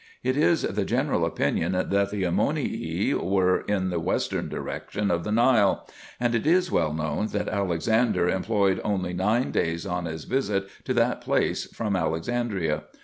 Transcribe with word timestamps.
It 0.23 0.35
is 0.35 0.63
the 0.63 0.83
general 0.83 1.25
opinion, 1.27 1.73
that 1.73 2.09
the 2.09 2.23
Ammonii 2.25 3.13
were 3.13 3.61
in 3.61 3.91
the 3.91 3.99
western 3.99 4.49
direction 4.49 5.11
of 5.11 5.23
the 5.23 5.31
Nile; 5.31 5.87
and 6.19 6.33
it 6.33 6.47
is 6.47 6.71
well 6.71 6.91
known 6.91 7.27
that 7.27 7.47
Alexander 7.47 8.27
employed 8.27 8.81
only 8.83 9.13
nine 9.13 9.51
days 9.51 9.85
on 9.85 10.05
his 10.05 10.23
visit 10.23 10.67
to 10.85 10.95
that 10.95 11.21
place 11.21 11.65
from 11.67 11.95
Alexandria. 11.95 12.85